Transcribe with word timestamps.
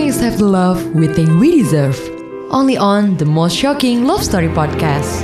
Wings 0.00 0.16
have 0.24 0.38
the 0.38 0.48
love 0.48 0.80
we 0.96 1.12
think 1.12 1.28
we 1.38 1.60
deserve. 1.60 2.00
Only 2.48 2.80
on 2.80 3.20
the 3.20 3.28
most 3.28 3.52
shocking 3.52 4.08
love 4.08 4.24
story 4.24 4.48
podcast. 4.48 5.20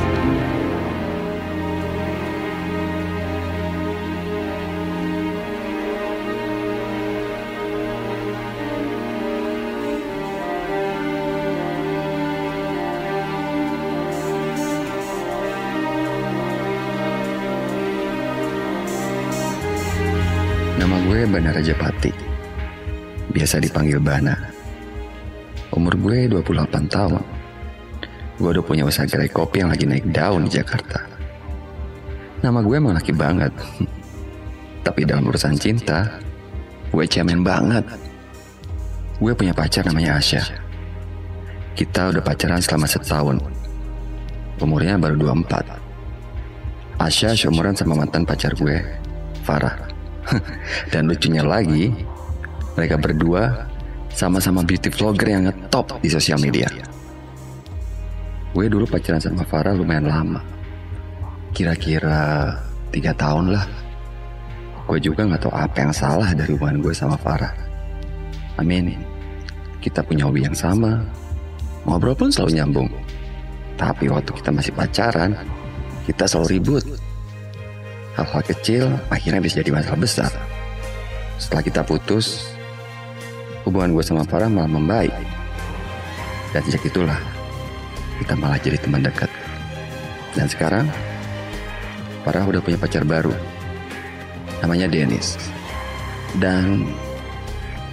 Nama 20.77 20.96
gue 21.08 21.24
Bana 21.32 21.56
Rajapati. 21.56 22.12
Biasa 23.32 23.56
dipanggil 23.56 24.04
Bana. 24.04 24.46
Umur 25.77 25.93
gue 26.00 26.24
28 26.32 26.89
tahun. 26.89 27.21
Gue 28.40 28.48
udah 28.53 28.64
punya 28.64 28.89
usaha 28.89 29.04
gerai 29.04 29.29
kopi 29.29 29.61
yang 29.61 29.68
lagi 29.68 29.84
naik 29.84 30.08
daun 30.08 30.48
di 30.48 30.57
Jakarta. 30.57 31.04
Nama 32.41 32.64
gue 32.64 32.77
emang 32.80 32.97
laki 32.97 33.12
banget. 33.12 33.53
Tapi 34.86 35.05
dalam 35.05 35.28
urusan 35.28 35.53
cinta, 35.61 36.08
gue 36.89 37.05
cemen 37.05 37.44
banget. 37.44 37.84
Gue 39.20 39.36
punya 39.36 39.53
pacar 39.53 39.84
namanya 39.84 40.17
Asya. 40.17 40.44
Kita 41.77 42.08
udah 42.08 42.25
pacaran 42.25 42.61
selama 42.64 42.89
setahun. 42.89 43.36
Umurnya 44.56 44.97
baru 44.97 45.36
24. 45.36 46.97
Asya 46.97 47.36
seumuran 47.36 47.77
sama 47.77 48.00
mantan 48.00 48.25
pacar 48.25 48.56
gue, 48.56 48.81
Farah. 49.45 49.77
Dan 50.92 51.12
lucunya 51.12 51.45
lagi, 51.45 51.92
mereka 52.77 52.97
berdua 52.97 53.69
sama-sama 54.16 54.64
beauty 54.64 54.88
vlogger 54.88 55.28
yang 55.28 55.44
ngetop 55.44 56.00
di 56.00 56.08
sosial 56.08 56.41
media. 56.41 56.64
Gue 58.56 58.73
dulu 58.73 58.89
pacaran 58.89 59.20
sama 59.20 59.45
Farah 59.45 59.77
lumayan 59.77 60.08
lama. 60.08 60.41
Kira-kira 61.53 62.56
tiga 62.89 63.12
tahun 63.12 63.53
lah. 63.53 63.69
Gue 64.89 64.97
juga 64.97 65.28
nggak 65.28 65.45
tahu 65.45 65.53
apa 65.53 65.77
yang 65.84 65.92
salah 65.92 66.33
dari 66.33 66.56
hubungan 66.56 66.81
gue 66.81 66.97
sama 66.97 67.20
Farah. 67.20 67.53
Amin. 68.56 68.97
Kita 69.84 70.00
punya 70.00 70.25
hobi 70.25 70.48
yang 70.48 70.56
sama. 70.56 71.05
Ngobrol 71.84 72.17
pun 72.17 72.33
selalu 72.33 72.56
nyambung. 72.56 72.89
Tapi 73.77 74.08
waktu 74.08 74.33
kita 74.33 74.48
masih 74.48 74.73
pacaran, 74.73 75.36
kita 76.08 76.25
selalu 76.25 76.56
ribut. 76.56 76.84
Hal-hal 78.17 78.42
kecil 78.48 78.89
akhirnya 79.12 79.45
bisa 79.45 79.61
jadi 79.61 79.77
masalah 79.77 80.01
besar. 80.01 80.33
Setelah 81.36 81.61
kita 81.61 81.84
putus, 81.84 82.56
hubungan 83.67 83.92
gue 83.92 84.05
sama 84.06 84.22
Farah 84.22 84.47
malah 84.47 84.70
membaik. 84.70 85.12
Dan 86.55 86.62
sejak 86.64 86.86
itulah, 86.86 87.19
kita 88.23 88.39
malah 88.39 88.56
jadi 88.62 88.78
teman 88.78 89.03
dekat. 89.03 89.28
Dan 90.39 90.47
sekarang, 90.47 90.86
Farah 92.23 92.47
udah 92.47 92.62
punya 92.62 92.78
pacar 92.78 93.03
baru. 93.03 93.34
Namanya 94.62 94.86
Dennis. 94.89 95.36
Dan 96.39 96.86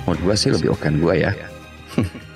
menurut 0.06 0.22
gue 0.22 0.36
sih 0.38 0.54
lebih 0.54 0.72
oke 0.72 0.88
gue 0.88 1.16
ya. 1.18 1.34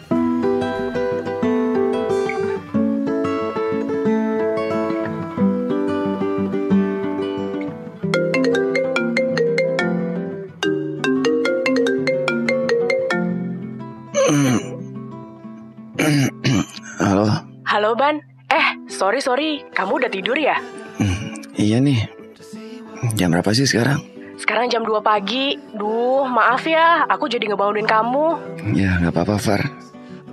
sorry 19.17 19.61
sorry, 19.65 19.73
kamu 19.73 19.97
udah 19.97 20.11
tidur 20.13 20.37
ya? 20.37 20.61
iya 21.57 21.81
nih. 21.81 22.05
Jam 23.17 23.33
berapa 23.33 23.49
sih 23.49 23.65
sekarang? 23.65 23.97
Sekarang 24.37 24.69
jam 24.69 24.85
2 24.85 25.01
pagi, 25.01 25.57
duh 25.73 26.29
maaf 26.29 26.61
ya, 26.69 27.09
aku 27.09 27.25
jadi 27.25 27.49
ngebangunin 27.49 27.89
kamu. 27.89 28.37
Ya 28.77 29.01
nggak 29.01 29.13
apa-apa 29.17 29.41
Far. 29.41 29.61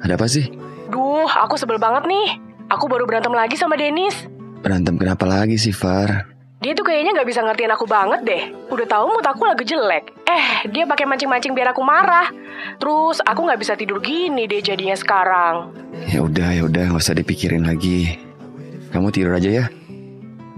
Ada 0.04 0.20
apa 0.20 0.28
sih? 0.28 0.52
Duh, 0.92 1.24
aku 1.24 1.56
sebel 1.56 1.80
banget 1.80 2.04
nih, 2.04 2.36
aku 2.68 2.84
baru 2.92 3.08
berantem 3.08 3.32
lagi 3.32 3.56
sama 3.56 3.80
Dennis. 3.80 4.28
Berantem 4.60 5.00
kenapa 5.00 5.24
lagi 5.24 5.56
sih 5.56 5.72
Far? 5.72 6.28
Dia 6.60 6.76
tuh 6.76 6.84
kayaknya 6.84 7.16
nggak 7.16 7.28
bisa 7.28 7.40
ngertiin 7.40 7.72
aku 7.72 7.88
banget 7.88 8.20
deh. 8.24 8.42
Udah 8.68 8.84
tahu 8.84 9.16
mood 9.16 9.24
aku 9.24 9.48
lagi 9.48 9.64
jelek. 9.64 10.12
Eh, 10.28 10.68
dia 10.68 10.84
pakai 10.84 11.08
mancing-mancing 11.08 11.56
biar 11.56 11.72
aku 11.72 11.80
marah. 11.80 12.28
Terus 12.76 13.24
aku 13.24 13.48
nggak 13.48 13.60
bisa 13.60 13.76
tidur 13.76 14.00
gini 14.04 14.44
deh 14.44 14.60
jadinya 14.60 14.96
sekarang. 14.96 15.72
Ya 16.08 16.20
udah, 16.20 16.52
ya 16.52 16.68
udah, 16.68 16.92
nggak 16.92 17.00
usah 17.00 17.16
dipikirin 17.16 17.64
lagi. 17.64 18.16
Kamu 18.94 19.10
tidur 19.10 19.34
aja 19.34 19.50
ya. 19.50 19.66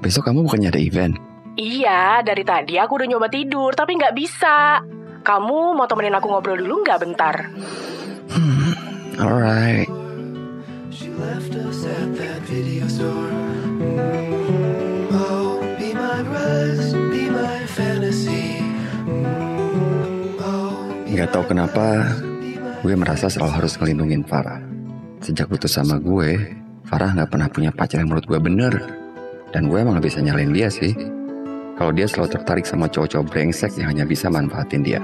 Besok 0.05 0.29
kamu 0.29 0.45
bukannya 0.45 0.69
ada 0.69 0.77
event? 0.77 1.17
Iya, 1.57 2.21
dari 2.21 2.45
tadi 2.45 2.77
aku 2.77 3.01
udah 3.01 3.09
nyoba 3.09 3.33
tidur 3.33 3.73
tapi 3.73 3.97
nggak 3.97 4.13
bisa. 4.13 4.85
Kamu 5.25 5.73
mau 5.73 5.89
temenin 5.89 6.13
aku 6.13 6.29
ngobrol 6.29 6.61
dulu 6.61 6.85
nggak 6.85 7.01
bentar? 7.01 7.49
Alright. 9.17 9.89
She 10.93 11.09
left 11.17 11.57
us 11.57 11.89
at 11.89 12.13
that 12.21 12.45
video 12.45 12.85
store. 12.93 13.33
Oh, 15.17 15.65
be 15.81 15.97
my 15.97 16.21
rose, 16.29 16.93
be 17.09 17.33
my 17.33 17.65
fantasy. 17.73 18.61
Oh, 20.45 20.93
be 21.09 21.17
Gak 21.17 21.33
tau 21.33 21.49
kenapa 21.49 22.05
gue 22.85 22.93
merasa 22.93 23.33
selalu 23.33 23.65
harus 23.65 23.81
ngelindungin 23.81 24.29
Farah. 24.29 24.61
Sejak 25.25 25.49
putus 25.49 25.73
sama 25.73 25.97
gue, 25.97 26.53
Farah 26.87 27.11
nggak 27.15 27.31
pernah 27.35 27.49
punya 27.51 27.71
pacar 27.75 27.99
yang 27.99 28.15
menurut 28.15 28.27
gue 28.31 28.39
bener. 28.39 28.75
Dan 29.51 29.71
gue 29.71 29.79
emang 29.79 29.99
gak 29.99 30.07
bisa 30.11 30.21
nyalain 30.21 30.51
dia 30.51 30.69
sih. 30.69 30.93
Kalau 31.77 31.93
dia 31.93 32.09
selalu 32.09 32.35
tertarik 32.35 32.67
sama 32.67 32.89
cowok-cowok 32.89 33.27
brengsek 33.31 33.73
yang 33.79 33.93
hanya 33.95 34.05
bisa 34.09 34.27
manfaatin 34.33 34.83
dia. 34.83 35.01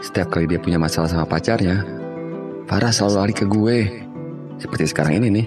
Setiap 0.00 0.32
kali 0.32 0.48
dia 0.48 0.60
punya 0.60 0.78
masalah 0.80 1.10
sama 1.10 1.26
pacarnya, 1.28 1.82
Farah 2.64 2.92
selalu 2.92 3.14
lari 3.20 3.34
ke 3.36 3.44
gue. 3.44 3.78
Seperti 4.56 4.84
sekarang 4.90 5.20
ini 5.20 5.28
nih, 5.42 5.46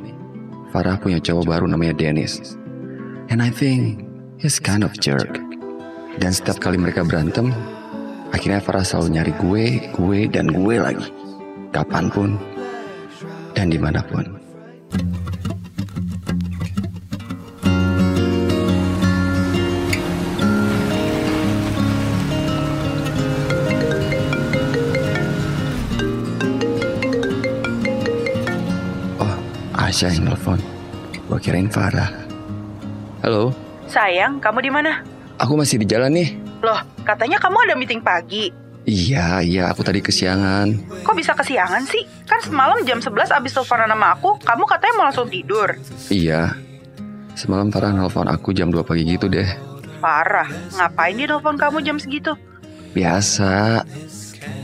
Farah 0.69 0.97
punya 1.01 1.17
cowok 1.17 1.45
baru 1.47 1.65
namanya 1.65 1.97
Dennis. 1.97 2.57
And 3.33 3.41
I 3.41 3.49
think 3.49 4.05
he's 4.37 4.61
kind 4.61 4.85
of 4.85 4.93
jerk. 4.99 5.41
Dan 6.17 6.33
setiap 6.33 6.61
kali 6.61 6.77
mereka 6.77 7.05
berantem, 7.05 7.53
akhirnya 8.33 8.61
Farah 8.61 8.85
selalu 8.85 9.07
nyari 9.19 9.33
gue, 9.41 9.65
gue, 9.95 10.19
dan 10.29 10.53
gue 10.53 10.75
lagi. 10.77 11.07
Kapan 11.73 12.09
pun, 12.09 12.37
dan 13.57 13.73
di 13.73 13.77
mana 13.81 14.05
pun. 14.05 14.36
Asya 29.87 30.11
yang 30.11 30.27
nelfon. 30.27 30.59
Gue 31.31 31.39
kirain 31.39 31.71
Farah. 31.71 32.11
Halo, 33.23 33.55
Sayang, 33.87 34.43
kamu 34.43 34.67
di 34.67 34.71
mana? 34.71 34.99
aku 35.39 35.55
masih 35.55 35.79
di 35.79 35.87
jalan 35.87 36.11
nih. 36.11 36.35
Loh, 36.59 36.75
katanya 37.07 37.39
kamu 37.39 37.55
ada 37.63 37.75
meeting 37.79 38.03
pagi. 38.03 38.51
Iya, 38.83 39.39
iya, 39.43 39.71
aku 39.71 39.83
tadi 39.83 40.03
kesiangan. 40.03 40.75
Kok 41.07 41.15
bisa 41.15 41.31
kesiangan 41.31 41.87
sih? 41.87 42.03
Kan 42.27 42.39
semalam 42.43 42.83
jam 42.83 42.99
11 42.99 43.31
abis 43.31 43.51
teleponan 43.55 43.91
sama 43.91 44.07
aku, 44.15 44.35
kamu 44.43 44.63
katanya 44.67 44.93
mau 44.99 45.05
langsung 45.07 45.27
tidur. 45.31 45.75
Iya, 46.11 46.55
semalam 47.35 47.71
Farah 47.71 47.95
nelfon 47.95 48.27
aku 48.27 48.51
jam 48.51 48.67
2 48.71 48.83
pagi 48.83 49.07
gitu 49.07 49.31
deh. 49.31 49.47
Parah, 50.03 50.47
ngapain 50.75 51.15
dia 51.15 51.31
telepon 51.31 51.55
kamu 51.55 51.77
jam 51.83 51.95
segitu? 51.95 52.35
Biasa, 52.91 53.83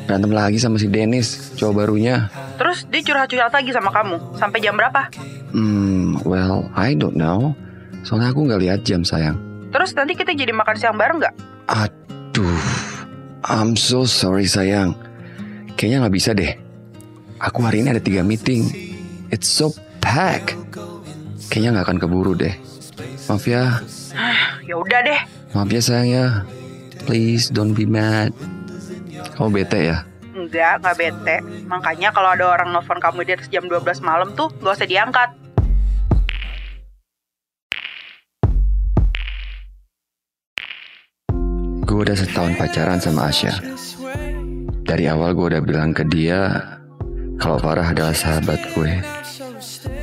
berantem 0.06 0.32
lagi 0.32 0.58
sama 0.58 0.76
si 0.76 0.88
Dennis, 0.88 1.56
cowok 1.56 1.74
barunya. 1.76 2.28
Terus 2.56 2.86
dia 2.88 3.02
curhat-curhat 3.02 3.52
lagi 3.52 3.72
sama 3.72 3.90
kamu, 3.90 4.18
sampai 4.36 4.60
jam 4.60 4.76
berapa? 4.76 5.10
Hmm, 5.52 6.18
well, 6.24 6.68
I 6.74 6.94
don't 6.94 7.16
know. 7.16 7.54
Soalnya 8.04 8.32
aku 8.32 8.46
nggak 8.46 8.62
lihat 8.62 8.80
jam 8.84 9.02
sayang. 9.02 9.40
Terus 9.70 9.96
nanti 9.96 10.14
kita 10.14 10.34
jadi 10.34 10.52
makan 10.52 10.76
siang 10.76 10.98
bareng 10.98 11.18
nggak? 11.18 11.34
Aduh, 11.66 12.62
I'm 13.44 13.74
so 13.74 14.04
sorry 14.04 14.46
sayang. 14.46 14.94
Kayaknya 15.74 15.98
nggak 16.06 16.16
bisa 16.16 16.32
deh. 16.32 16.54
Aku 17.40 17.64
hari 17.64 17.82
ini 17.82 17.92
ada 17.92 18.04
tiga 18.04 18.22
meeting. 18.22 18.68
It's 19.28 19.48
so 19.48 19.74
packed. 20.00 20.54
Kayaknya 21.50 21.80
nggak 21.80 21.86
akan 21.90 21.98
keburu 22.00 22.34
deh. 22.34 22.54
Maaf 23.26 23.48
ya, 23.48 23.80
Ya 24.64 24.76
udah 24.76 25.00
deh. 25.02 25.20
maaf 25.56 25.70
ya 25.70 25.82
sayang 25.82 26.10
ya. 26.10 26.26
Please 27.04 27.48
don't 27.48 27.74
be 27.74 27.84
mad. 27.84 28.32
Kamu 29.34 29.50
bete 29.50 29.80
ya? 29.90 29.98
Enggak, 30.34 30.82
nggak 30.82 30.98
bete. 30.98 31.38
Makanya 31.70 32.10
kalau 32.14 32.34
ada 32.34 32.46
orang 32.50 32.74
nelfon 32.74 32.98
kamu 33.02 33.26
di 33.26 33.32
atas 33.38 33.50
jam 33.50 33.66
12 33.66 34.02
malam 34.02 34.34
tuh, 34.34 34.50
gak 34.62 34.82
usah 34.82 34.90
diangkat. 34.90 35.30
Gue 41.86 42.00
udah 42.10 42.18
setahun 42.18 42.58
pacaran 42.58 42.98
sama 42.98 43.30
Asya. 43.30 43.54
Dari 44.82 45.06
awal 45.06 45.38
gue 45.38 45.46
udah 45.54 45.62
bilang 45.62 45.94
ke 45.94 46.02
dia 46.10 46.58
kalau 47.38 47.62
Farah 47.62 47.94
adalah 47.94 48.18
sahabat 48.18 48.58
gue. 48.74 48.92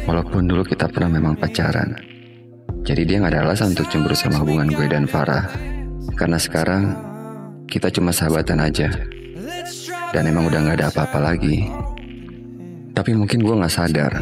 Walaupun 0.06 0.46
dulu 0.46 0.62
kita 0.62 0.86
pernah 0.86 1.10
memang 1.10 1.34
pacaran. 1.34 1.98
Jadi 2.86 3.02
dia 3.02 3.18
nggak 3.18 3.34
ada 3.34 3.42
alasan 3.42 3.74
untuk 3.74 3.90
cemburu 3.90 4.14
sama 4.14 4.42
hubungan 4.42 4.70
gue 4.70 4.86
dan 4.86 5.10
Farah. 5.10 5.50
Karena 6.14 6.38
sekarang 6.38 6.94
kita 7.66 7.90
cuma 7.90 8.14
sahabatan 8.14 8.62
aja. 8.62 8.90
Dan 10.10 10.26
emang 10.26 10.50
udah 10.50 10.58
nggak 10.66 10.76
ada 10.82 10.88
apa-apa 10.90 11.18
lagi. 11.22 11.70
Tapi 12.90 13.14
mungkin 13.14 13.40
gue 13.40 13.54
nggak 13.54 13.74
sadar 13.74 14.12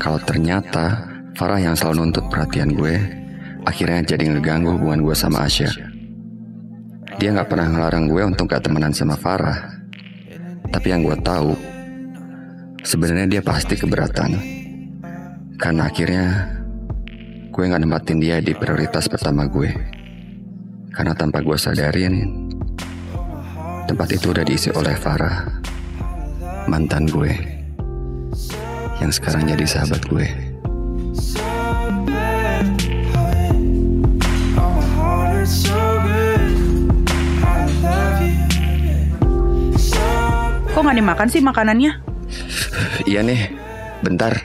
kalau 0.00 0.16
ternyata 0.24 1.06
Farah 1.36 1.60
yang 1.60 1.76
selalu 1.76 2.08
nuntut 2.08 2.26
perhatian 2.28 2.72
gue 2.72 2.96
akhirnya 3.64 4.16
jadi 4.16 4.32
ngeganggu 4.32 4.76
hubungan 4.76 5.04
gue 5.04 5.16
sama 5.16 5.44
Asya. 5.44 5.72
Dia 7.20 7.36
nggak 7.36 7.48
pernah 7.52 7.68
ngelarang 7.68 8.08
gue 8.08 8.22
untuk 8.24 8.48
gak 8.48 8.64
temenan 8.64 8.96
sama 8.96 9.12
Farah. 9.12 9.76
Tapi 10.72 10.86
yang 10.88 11.04
gue 11.04 11.16
tahu, 11.20 11.52
sebenarnya 12.80 13.28
dia 13.28 13.42
pasti 13.44 13.76
keberatan. 13.76 14.40
Karena 15.60 15.92
akhirnya 15.92 16.48
gue 17.52 17.60
nggak 17.60 17.82
nempatin 17.84 18.18
dia 18.24 18.40
di 18.40 18.56
prioritas 18.56 19.04
pertama 19.04 19.44
gue. 19.44 19.68
Karena 20.96 21.12
tanpa 21.12 21.44
gue 21.44 21.56
sadarin, 21.60 22.48
tempat 23.90 24.06
itu 24.14 24.30
udah 24.30 24.46
diisi 24.46 24.70
oleh 24.70 24.94
Farah, 24.94 25.50
mantan 26.70 27.10
gue, 27.10 27.34
yang 29.02 29.10
sekarang 29.10 29.50
jadi 29.50 29.66
sahabat 29.66 30.06
gue. 30.06 30.30
Kok 40.70 40.82
nggak 40.86 40.98
dimakan 41.02 41.26
sih 41.26 41.42
makanannya? 41.42 41.90
Iya 43.10 43.26
nih, 43.26 43.50
bentar, 44.06 44.38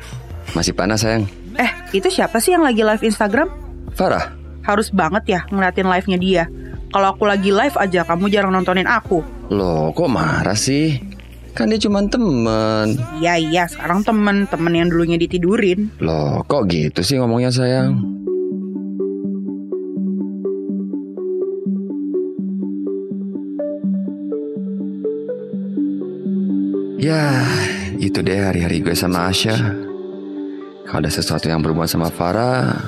masih 0.57 0.73
panas 0.73 1.05
sayang. 1.05 1.29
Eh, 1.53 1.69
itu 1.93 2.09
siapa 2.09 2.41
sih 2.41 2.57
yang 2.57 2.65
lagi 2.65 2.81
live 2.81 3.05
Instagram? 3.05 3.53
Farah, 3.93 4.33
Harus 4.65 4.89
banget 4.89 5.23
ya 5.29 5.39
ngeliatin 5.53 5.85
live-nya 5.85 6.17
dia. 6.17 6.43
Kalau 6.93 7.07
aku 7.11 7.23
lagi 7.27 7.49
live 7.51 7.75
aja, 7.77 8.05
kamu 8.05 8.29
jarang 8.31 8.53
nontonin 8.53 8.87
aku. 8.87 9.23
loh 9.53 9.93
kok 9.93 10.09
marah 10.09 10.57
sih? 10.57 10.97
Kan 11.55 11.71
dia 11.71 11.79
cuma 11.79 12.03
temen. 12.03 12.99
Iya, 13.21 13.39
iya, 13.39 13.63
sekarang 13.69 14.03
temen, 14.03 14.43
temen 14.49 14.73
yang 14.75 14.91
dulunya 14.91 15.15
ditidurin. 15.15 15.87
Loh 16.03 16.43
kok 16.43 16.67
gitu 16.67 16.99
sih 16.99 17.15
ngomongnya 17.15 17.53
sayang? 17.53 17.95
Ya, 26.99 27.45
itu 28.01 28.25
deh 28.25 28.41
hari-hari 28.41 28.81
gue 28.81 28.97
sama 28.97 29.29
Asya. 29.29 29.53
Kalau 30.89 30.99
ada 31.05 31.11
sesuatu 31.13 31.45
yang 31.45 31.61
berhubungan 31.61 31.85
sama 31.85 32.09
Farah, 32.09 32.81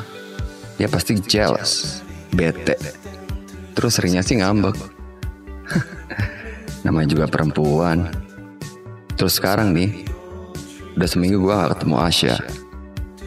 ya 0.82 0.90
pasti 0.90 1.22
jealous, 1.22 2.02
bete. 2.34 2.97
Terus 3.78 3.94
seringnya 3.94 4.26
sih 4.26 4.42
ngambek. 4.42 4.74
Namanya 6.86 7.14
juga 7.14 7.26
perempuan. 7.30 8.10
Terus 9.14 9.38
sekarang 9.38 9.70
nih, 9.70 10.02
udah 10.98 11.06
seminggu 11.06 11.38
gue 11.46 11.54
gak 11.54 11.78
ketemu 11.78 11.96
Asya. 12.02 12.36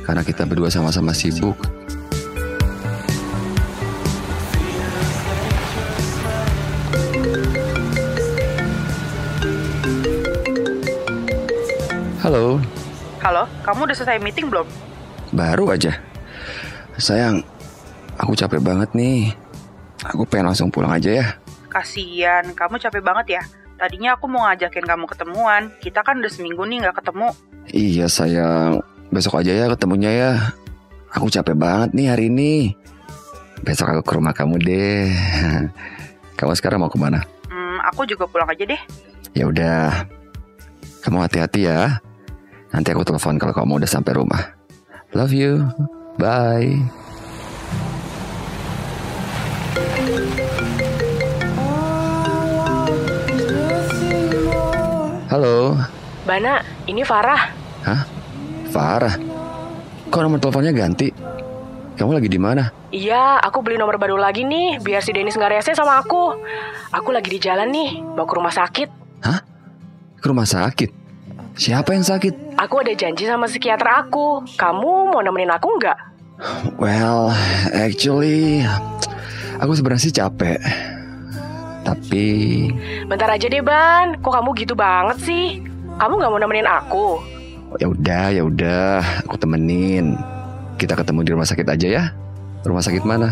Karena 0.03 0.27
kita 0.27 0.43
berdua 0.51 0.67
sama-sama 0.67 1.15
sibuk. 1.15 1.55
Halo, 12.21 12.59
Halo, 13.23 13.47
kamu 13.63 13.87
udah 13.87 13.97
selesai 13.97 14.19
meeting 14.19 14.51
belum? 14.51 14.67
baru 15.31 15.71
aja. 15.71 15.95
Sayang, 16.99 17.47
aku 18.19 18.35
capek 18.35 18.59
banget 18.59 18.91
nih. 18.99 19.31
Aku 20.09 20.25
pengen 20.25 20.53
langsung 20.53 20.73
pulang 20.73 20.93
aja 20.97 21.11
ya. 21.13 21.27
Kasian, 21.69 22.57
kamu 22.57 22.81
capek 22.81 23.03
banget 23.05 23.27
ya. 23.41 23.43
Tadinya 23.77 24.17
aku 24.17 24.29
mau 24.29 24.45
ngajakin 24.49 24.85
kamu 24.85 25.05
ketemuan. 25.09 25.63
Kita 25.81 26.05
kan 26.05 26.21
udah 26.21 26.33
seminggu 26.33 26.65
nih 26.69 26.85
nggak 26.85 26.97
ketemu. 27.01 27.29
Iya 27.71 28.07
sayang, 28.09 28.85
besok 29.09 29.41
aja 29.41 29.53
ya 29.53 29.67
ketemunya 29.73 30.11
ya. 30.13 30.33
Aku 31.13 31.33
capek 31.33 31.57
banget 31.57 31.97
nih 31.97 32.07
hari 32.13 32.29
ini. 32.29 32.77
Besok 33.61 33.93
aku 33.93 34.03
ke 34.05 34.13
rumah 34.17 34.33
kamu 34.33 34.57
deh. 34.61 35.09
Kamu 36.41 36.57
sekarang 36.57 36.81
mau 36.81 36.89
ke 36.89 36.97
mana? 36.97 37.21
Hmm, 37.53 37.77
aku 37.85 38.09
juga 38.09 38.25
pulang 38.25 38.49
aja 38.49 38.65
deh. 38.65 38.81
Ya 39.37 39.45
udah, 39.45 40.09
kamu 41.05 41.29
hati-hati 41.29 41.69
ya. 41.69 42.01
Nanti 42.73 42.97
aku 42.97 43.05
telepon 43.05 43.37
kalau 43.37 43.53
kamu 43.53 43.85
udah 43.85 43.91
sampai 43.93 44.17
rumah. 44.17 44.57
Love 45.13 45.37
you, 45.37 45.69
bye. 46.17 46.81
Halo, 55.31 55.79
Bana, 56.27 56.59
ini 56.91 57.07
Farah. 57.07 57.55
hah? 57.87 58.03
Farah? 58.75 59.15
Kok 60.11 60.21
nomor 60.21 60.43
teleponnya 60.43 60.75
ganti? 60.75 61.15
Kamu 61.95 62.11
lagi 62.11 62.27
di 62.27 62.41
mana? 62.41 62.67
Iya, 62.91 63.39
aku 63.39 63.63
beli 63.63 63.79
nomor 63.79 63.95
baru 63.95 64.19
lagi 64.19 64.43
nih, 64.43 64.83
biar 64.83 64.99
si 64.99 65.15
Denis 65.15 65.39
nggak 65.39 65.55
rese 65.55 65.79
sama 65.79 66.03
aku. 66.03 66.35
Aku 66.91 67.15
lagi 67.15 67.31
di 67.31 67.39
jalan 67.39 67.71
nih, 67.71 68.03
mau 68.03 68.27
ke 68.27 68.35
rumah 68.35 68.51
sakit. 68.51 68.89
Hah? 69.23 69.41
Ke 70.19 70.27
rumah 70.27 70.49
sakit? 70.49 70.91
Siapa 71.55 71.95
yang 71.95 72.03
sakit? 72.03 72.59
Aku 72.59 72.83
ada 72.83 72.91
janji 72.97 73.31
sama 73.31 73.47
psikiater 73.47 73.87
aku. 73.87 74.43
Kamu 74.59 75.15
mau 75.15 75.23
nemenin 75.23 75.55
aku 75.55 75.69
nggak? 75.79 75.99
Well, 76.81 77.31
actually, 77.71 78.65
aku 79.61 79.77
sebenarnya 79.77 80.03
sih 80.03 80.15
capek. 80.17 80.59
Tapi, 81.85 82.29
Bentar 83.09 83.29
aja 83.29 83.47
deh, 83.49 83.61
Ban. 83.65 84.17
Kok 84.21 84.33
kamu 84.33 84.51
gitu 84.57 84.73
banget 84.73 85.21
sih? 85.25 85.61
Kamu 86.01 86.17
nggak 86.17 86.31
mau 86.33 86.41
nemenin 86.41 86.69
aku? 86.69 87.21
ya 87.79 87.87
udah, 87.87 88.35
ya 88.35 88.43
udah, 88.43 88.99
aku 89.31 89.39
temenin. 89.39 90.19
Kita 90.75 90.99
ketemu 90.99 91.23
di 91.23 91.31
rumah 91.37 91.47
sakit 91.47 91.67
aja 91.71 91.87
ya. 91.87 92.05
Rumah 92.67 92.83
sakit 92.83 93.05
mana? 93.07 93.31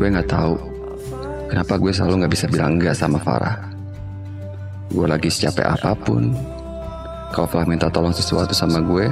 Gue 0.00 0.08
nggak 0.08 0.32
tahu 0.32 0.56
kenapa 1.52 1.76
gue 1.76 1.92
selalu 1.92 2.24
nggak 2.24 2.32
bisa 2.32 2.46
bilang 2.48 2.80
enggak 2.80 2.96
sama 2.96 3.20
Farah. 3.20 3.69
Gue 4.90 5.06
lagi 5.06 5.30
secapek 5.30 5.66
apa 5.66 5.94
pun. 5.94 6.34
Kalau 7.30 7.46
Farah 7.46 7.66
minta 7.66 7.86
tolong 7.86 8.10
sesuatu 8.10 8.50
sama 8.50 8.82
gue, 8.82 9.06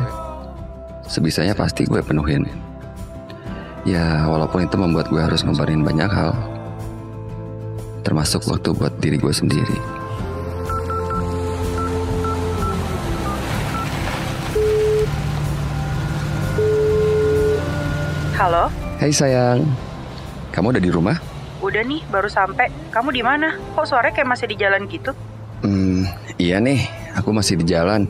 sebisanya 1.06 1.54
pasti 1.54 1.86
gue 1.86 2.02
penuhin. 2.02 2.50
Ya, 3.86 4.26
walaupun 4.26 4.66
itu 4.66 4.74
membuat 4.74 5.06
gue 5.06 5.22
harus 5.22 5.46
ngebarin 5.46 5.86
banyak 5.86 6.10
hal. 6.10 6.34
Termasuk 8.02 8.42
waktu 8.50 8.74
buat 8.74 8.98
diri 8.98 9.22
gue 9.22 9.30
sendiri. 9.30 9.78
Halo, 18.38 18.70
Hai 18.98 19.10
sayang, 19.10 19.66
kamu 20.54 20.74
udah 20.74 20.82
di 20.82 20.90
rumah? 20.90 21.16
udah 21.58 21.82
nih 21.82 22.06
baru 22.06 22.30
sampai. 22.30 22.70
Kamu 22.94 23.10
di 23.10 23.18
mana? 23.18 23.58
Kok 23.74 23.82
suaranya 23.82 24.14
kayak 24.14 24.30
masih 24.30 24.46
di 24.46 24.54
jalan 24.54 24.86
gitu? 24.86 25.10
Iya 26.38 26.62
nih, 26.62 26.86
aku 27.18 27.34
masih 27.34 27.58
di 27.58 27.66
jalan. 27.66 28.06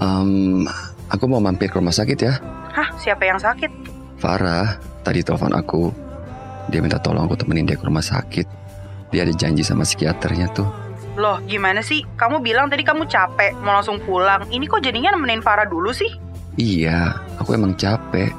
Em, 0.00 0.64
aku 1.12 1.28
mau 1.28 1.36
mampir 1.36 1.68
ke 1.68 1.76
rumah 1.76 1.92
sakit 1.92 2.16
ya. 2.16 2.40
Hah, 2.72 2.88
siapa 2.96 3.28
yang 3.28 3.36
sakit? 3.36 3.68
Farah 4.16 4.80
tadi 5.04 5.20
telepon 5.20 5.52
aku. 5.52 5.92
Dia 6.72 6.80
minta 6.80 6.96
tolong 6.96 7.28
aku 7.28 7.36
temenin 7.36 7.68
dia 7.68 7.76
ke 7.76 7.84
rumah 7.84 8.00
sakit. 8.00 8.48
Dia 9.12 9.28
ada 9.28 9.34
janji 9.36 9.60
sama 9.60 9.84
psikiaternya 9.84 10.48
tuh. 10.56 10.64
Loh, 11.20 11.44
gimana 11.44 11.84
sih? 11.84 12.00
Kamu 12.16 12.40
bilang 12.40 12.72
tadi 12.72 12.88
kamu 12.88 13.04
capek, 13.04 13.52
mau 13.60 13.76
langsung 13.76 14.00
pulang. 14.00 14.48
Ini 14.48 14.64
kok 14.64 14.80
jadinya 14.80 15.12
nemenin 15.12 15.44
Farah 15.44 15.68
dulu 15.68 15.92
sih? 15.92 16.08
Iya, 16.56 17.20
aku 17.36 17.52
emang 17.52 17.76
capek. 17.76 18.32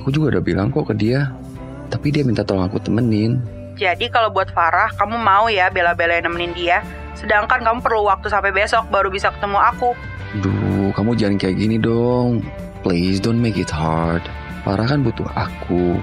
Aku 0.00 0.08
juga 0.08 0.40
udah 0.40 0.42
bilang 0.42 0.72
kok 0.72 0.88
ke 0.88 0.96
dia. 0.96 1.28
Tapi 1.92 2.08
dia 2.08 2.24
minta 2.24 2.40
tolong 2.40 2.64
aku 2.64 2.80
temenin. 2.80 3.44
Jadi 3.76 4.08
kalau 4.08 4.32
buat 4.32 4.48
Farah, 4.48 4.88
kamu 4.96 5.20
mau 5.20 5.52
ya 5.52 5.68
bela-belain 5.68 6.24
nemenin 6.24 6.56
dia. 6.56 6.80
Sedangkan 7.18 7.60
kamu 7.62 7.78
perlu 7.82 8.06
waktu 8.06 8.30
sampai 8.30 8.54
besok 8.54 8.88
baru 8.88 9.08
bisa 9.10 9.30
ketemu 9.34 9.58
aku. 9.58 9.90
Duh, 10.44 10.90
kamu 10.94 11.18
jangan 11.18 11.36
kayak 11.36 11.56
gini 11.58 11.76
dong. 11.76 12.44
Please 12.80 13.20
don't 13.20 13.42
make 13.42 13.60
it 13.60 13.68
hard. 13.68 14.22
Farah 14.62 14.86
kan 14.88 15.02
butuh 15.02 15.26
aku. 15.34 15.98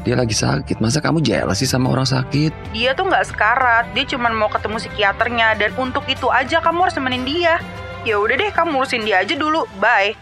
Dia 0.00 0.16
lagi 0.16 0.32
sakit. 0.32 0.80
Masa 0.80 1.04
kamu 1.04 1.20
jealous 1.20 1.60
sih 1.60 1.68
sama 1.68 1.92
orang 1.92 2.08
sakit? 2.08 2.52
Dia 2.72 2.96
tuh 2.96 3.08
nggak 3.08 3.26
sekarat, 3.28 3.84
dia 3.92 4.08
cuma 4.08 4.32
mau 4.32 4.48
ketemu 4.48 4.80
psikiaternya 4.80 5.60
dan 5.60 5.70
untuk 5.76 6.04
itu 6.08 6.32
aja 6.32 6.62
kamu 6.64 6.88
harus 6.88 6.96
nemenin 6.96 7.24
dia. 7.28 7.60
Ya 8.08 8.16
udah 8.16 8.32
deh, 8.32 8.48
kamu 8.48 8.80
urusin 8.80 9.04
dia 9.04 9.20
aja 9.20 9.36
dulu. 9.36 9.68
Bye. 9.76 10.16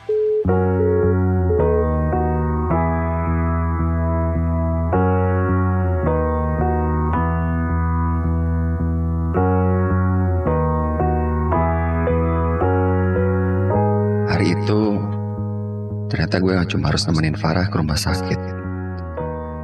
Ternyata 16.08 16.38
gue 16.38 16.54
cuma 16.70 16.94
harus 16.94 17.02
nemenin 17.10 17.34
Farah 17.34 17.66
ke 17.66 17.74
rumah 17.74 17.98
sakit. 17.98 18.38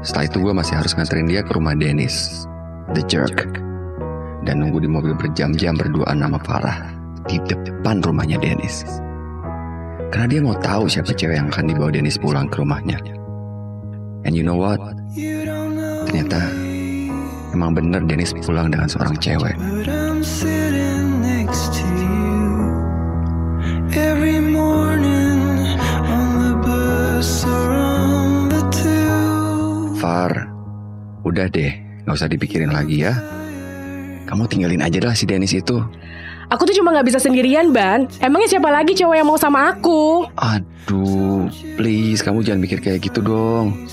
Setelah 0.04 0.26
itu 0.28 0.37
gue 0.43 0.52
masih 0.52 0.75
harus 0.76 0.93
nganterin 0.99 1.31
dia 1.31 1.40
ke 1.40 1.54
rumah 1.54 1.73
Dennis, 1.78 2.45
the 2.93 3.02
jerk. 3.07 3.49
Dan 4.45 4.61
nunggu 4.61 4.85
di 4.85 4.90
mobil 4.90 5.16
berjam-jam 5.16 5.78
berduaan 5.78 6.21
sama 6.21 6.37
Farah 6.43 6.90
di 7.25 7.40
depan 7.49 8.04
rumahnya 8.04 8.37
Dennis. 8.37 8.85
Karena 10.12 10.26
dia 10.28 10.40
mau 10.45 10.59
tahu 10.59 10.90
siapa 10.90 11.16
cewek 11.16 11.38
yang 11.38 11.49
akan 11.49 11.71
dibawa 11.71 11.90
Dennis 11.95 12.21
pulang 12.21 12.50
ke 12.50 12.61
rumahnya. 12.61 13.00
And 14.26 14.37
you 14.37 14.45
know 14.45 14.59
what? 14.59 14.78
Ternyata 16.04 16.38
emang 17.54 17.78
bener 17.78 18.02
Dennis 18.04 18.35
pulang 18.37 18.75
dengan 18.75 18.90
seorang 18.90 19.16
cewek. 19.23 19.54
Udah 31.25 31.49
deh, 31.50 31.73
gak 32.04 32.14
usah 32.14 32.28
dipikirin 32.31 32.71
lagi 32.71 33.02
ya. 33.02 33.16
Kamu 34.25 34.49
tinggalin 34.49 34.81
aja 34.81 35.00
lah 35.04 35.12
si 35.16 35.28
Dennis 35.28 35.52
itu. 35.52 35.81
Aku 36.52 36.69
tuh 36.69 36.76
cuma 36.76 36.93
nggak 36.93 37.09
bisa 37.09 37.19
sendirian, 37.21 37.73
Ban. 37.73 38.04
Emangnya 38.21 38.57
siapa 38.57 38.69
lagi 38.69 38.93
cowok 38.93 39.16
yang 39.16 39.28
mau 39.28 39.40
sama 39.40 39.73
aku? 39.73 40.28
Aduh, 40.37 41.49
please 41.81 42.21
kamu 42.21 42.45
jangan 42.45 42.61
mikir 42.61 42.78
kayak 42.85 43.04
gitu 43.04 43.25
dong. 43.25 43.88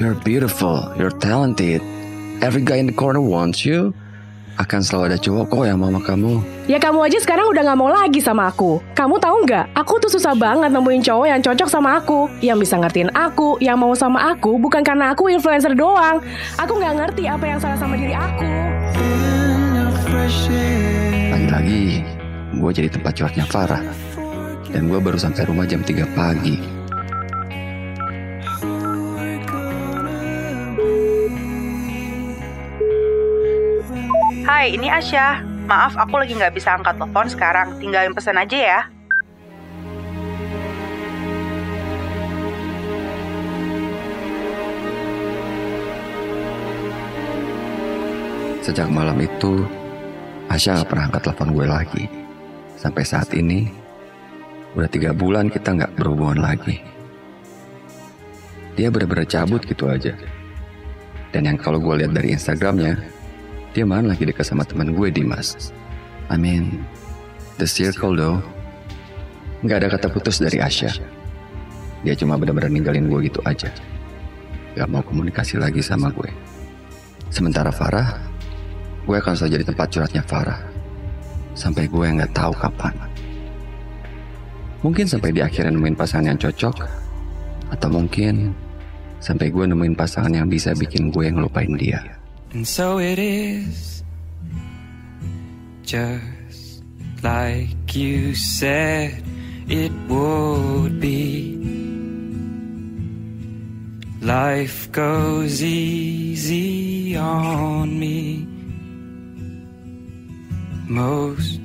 You're 0.00 0.16
beautiful, 0.24 0.88
you're 0.96 1.12
talented. 1.12 1.84
Every 2.40 2.64
guy 2.64 2.80
in 2.80 2.88
the 2.88 2.96
corner 2.96 3.20
wants 3.20 3.62
you. 3.62 3.92
Akan 4.62 4.78
selalu 4.78 5.10
ada 5.10 5.18
cowok 5.18 5.44
kok 5.50 5.64
yang 5.66 5.82
mau 5.82 5.90
sama 5.90 6.00
kamu. 6.06 6.32
Ya 6.70 6.78
kamu 6.78 7.10
aja 7.10 7.18
sekarang 7.18 7.50
udah 7.50 7.66
nggak 7.66 7.78
mau 7.82 7.90
lagi 7.90 8.22
sama 8.22 8.46
aku. 8.46 8.78
Kamu 8.94 9.18
tahu 9.18 9.42
nggak? 9.42 9.74
Aku 9.74 9.98
tuh 9.98 10.06
susah 10.06 10.38
banget 10.38 10.70
nemuin 10.70 11.02
cowok 11.02 11.26
yang 11.26 11.42
cocok 11.42 11.66
sama 11.66 11.98
aku, 11.98 12.30
yang 12.38 12.62
bisa 12.62 12.78
ngertiin 12.78 13.10
aku, 13.10 13.58
yang 13.58 13.74
mau 13.74 13.90
sama 13.98 14.30
aku, 14.30 14.62
bukan 14.62 14.86
karena 14.86 15.10
aku 15.10 15.26
influencer 15.34 15.74
doang. 15.74 16.22
Aku 16.62 16.78
nggak 16.78 16.94
ngerti 16.94 17.26
apa 17.26 17.42
yang 17.42 17.58
salah 17.58 17.74
sama 17.74 17.98
diri 17.98 18.14
aku. 18.14 18.46
Lagi-lagi, 21.34 22.06
gue 22.54 22.70
jadi 22.70 22.86
tempat 22.86 23.18
curhatnya 23.18 23.44
Farah. 23.50 23.82
Dan 24.70 24.86
gue 24.86 25.00
baru 25.02 25.18
sampai 25.18 25.42
rumah 25.50 25.66
jam 25.66 25.82
3 25.82 26.06
pagi. 26.14 26.81
Hai, 34.62 34.78
ini 34.78 34.86
Asya. 34.86 35.42
Maaf, 35.66 35.98
aku 35.98 36.22
lagi 36.22 36.38
nggak 36.38 36.54
bisa 36.54 36.78
angkat 36.78 36.94
telepon 36.94 37.26
sekarang. 37.26 37.82
Tinggalin 37.82 38.14
pesan 38.14 38.38
aja 38.38 38.54
ya. 38.54 38.80
Sejak 48.62 48.86
malam 48.86 49.18
itu, 49.18 49.66
Asya 50.46 50.78
gak 50.78 50.94
pernah 50.94 51.10
angkat 51.10 51.22
telepon 51.26 51.50
gue 51.58 51.66
lagi. 51.66 52.04
Sampai 52.78 53.02
saat 53.02 53.34
ini, 53.34 53.66
udah 54.78 54.86
tiga 54.86 55.10
bulan 55.10 55.50
kita 55.50 55.74
nggak 55.74 55.98
berhubungan 55.98 56.38
lagi. 56.38 56.78
Dia 58.78 58.94
bener-bener 58.94 59.26
cabut 59.26 59.66
gitu 59.66 59.90
aja. 59.90 60.14
Dan 61.34 61.50
yang 61.50 61.58
kalau 61.58 61.82
gue 61.82 62.06
lihat 62.06 62.14
dari 62.14 62.30
Instagramnya, 62.30 63.11
dia 63.72 63.88
malah 63.88 64.12
lagi 64.12 64.28
dekat 64.28 64.44
sama 64.44 64.68
teman 64.68 64.92
gue 64.92 65.08
Dimas. 65.08 65.72
I 66.28 66.36
mean, 66.36 66.84
the 67.56 67.64
circle 67.64 68.12
though. 68.12 68.40
Nggak 69.64 69.76
ada 69.80 69.88
kata 69.96 70.06
putus 70.12 70.44
dari 70.44 70.60
Asya. 70.60 70.92
Dia 72.04 72.12
cuma 72.18 72.36
benar-benar 72.36 72.68
ninggalin 72.68 73.08
gue 73.08 73.32
gitu 73.32 73.40
aja. 73.48 73.72
Gak 74.72 74.88
mau 74.90 75.04
komunikasi 75.04 75.60
lagi 75.60 75.80
sama 75.80 76.10
gue. 76.12 76.28
Sementara 77.32 77.72
Farah, 77.72 78.20
gue 79.08 79.16
akan 79.16 79.32
selalu 79.32 79.52
jadi 79.56 79.64
tempat 79.72 79.86
curhatnya 79.88 80.22
Farah. 80.26 80.60
Sampai 81.56 81.88
gue 81.88 82.02
nggak 82.04 82.32
tahu 82.32 82.52
kapan. 82.56 82.96
Mungkin 84.82 85.06
sampai 85.06 85.30
di 85.30 85.40
akhirnya 85.40 85.72
nemuin 85.72 85.96
pasangan 85.96 86.34
yang 86.34 86.40
cocok. 86.40 86.76
Atau 87.72 87.88
mungkin 87.88 88.52
sampai 89.22 89.48
gue 89.48 89.64
nemuin 89.64 89.94
pasangan 89.94 90.32
yang 90.34 90.50
bisa 90.50 90.74
bikin 90.74 91.08
gue 91.14 91.30
ngelupain 91.30 91.70
dia. 91.78 92.21
And 92.52 92.68
so 92.68 92.98
it 92.98 93.18
is, 93.18 94.02
just 95.82 96.82
like 97.22 97.96
you 97.96 98.34
said 98.34 99.22
it 99.68 99.90
would 100.08 101.00
be. 101.00 101.56
Life 104.20 104.92
goes 104.92 105.62
easy 105.62 107.16
on 107.16 107.98
me 107.98 108.46
most 110.86 111.58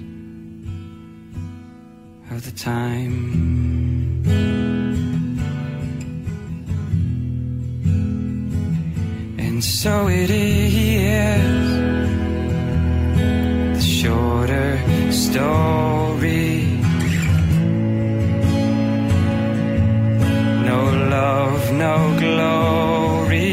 of 2.32 2.46
the 2.46 2.52
time. 2.56 3.87
So 9.68 10.08
it 10.08 10.30
is 10.30 11.78
the 13.76 13.82
shorter 13.82 14.80
story. 15.12 16.80
No 20.70 20.82
love, 21.16 21.74
no 21.74 21.98
glory. 22.18 23.44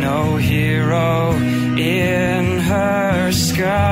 No 0.00 0.36
hero 0.36 1.30
in 1.78 2.58
her 2.58 3.30
sky. 3.30 3.91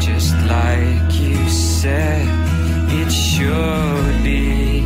Just 0.00 0.34
like 0.46 1.20
you 1.20 1.48
said 1.48 2.26
it 3.00 3.10
should 3.10 4.24
be. 4.24 4.80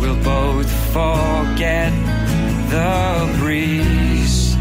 We'll 0.00 0.22
both 0.24 0.70
forget 0.92 1.92
the 2.70 3.36
breeze 3.38 4.56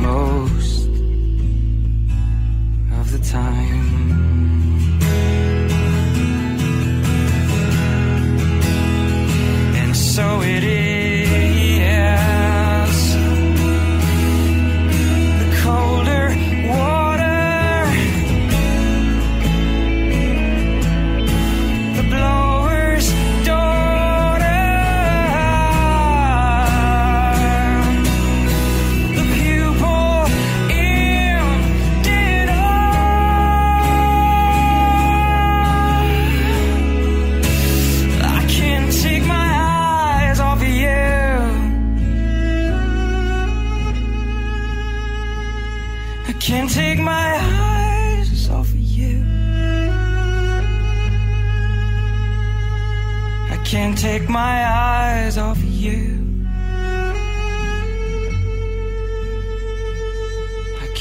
most 0.00 0.86
of 2.98 3.10
the 3.10 3.18
time. 3.18 3.71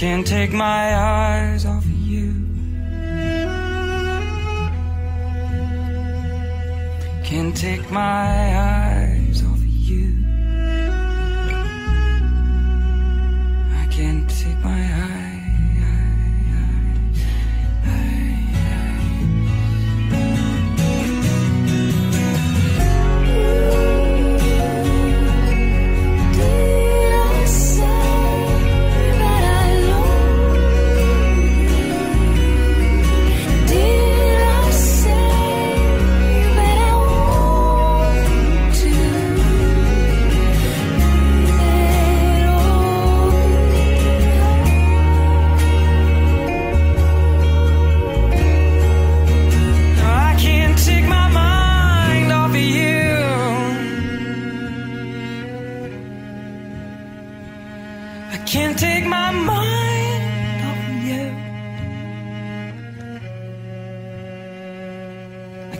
Can't 0.01 0.25
take 0.25 0.51
my 0.51 0.95
eyes 0.95 1.63
off 1.63 1.85
of 1.85 1.91
you. 1.91 2.33
Can't 7.23 7.55
take 7.55 7.91
my 7.91 8.57
eyes 8.57 9.10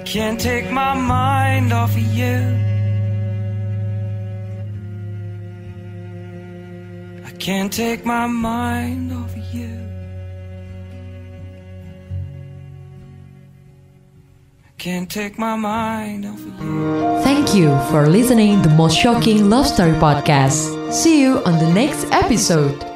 can't 0.05 0.39
take 0.39 0.71
my 0.71 0.93
mind 0.93 1.71
off 1.73 1.91
of 1.91 1.99
you. 1.99 2.37
I 7.25 7.31
can't 7.37 7.71
take 7.71 8.05
my 8.05 8.27
mind 8.27 9.11
off 9.13 9.35
of 9.35 9.53
you. 9.53 9.77
I 14.65 14.71
can't 14.77 15.09
take 15.09 15.37
my 15.37 15.55
mind 15.55 16.25
off 16.25 16.39
of 16.39 16.59
you. 16.63 17.21
Thank 17.23 17.55
you 17.55 17.69
for 17.89 18.07
listening 18.07 18.61
to 18.63 18.69
the 18.69 18.75
most 18.75 18.97
shocking 18.97 19.49
love 19.49 19.67
story 19.67 19.93
podcast. 19.93 20.91
See 20.91 21.21
you 21.21 21.43
on 21.45 21.59
the 21.59 21.71
next 21.71 22.05
episode. 22.11 22.90